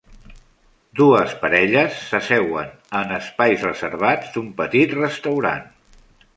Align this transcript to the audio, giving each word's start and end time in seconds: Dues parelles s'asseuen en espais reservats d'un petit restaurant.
Dues 0.99 1.35
parelles 1.43 1.99
s'asseuen 2.07 2.73
en 3.03 3.15
espais 3.19 3.69
reservats 3.69 4.29
d'un 4.35 4.51
petit 4.65 4.99
restaurant. 5.05 5.73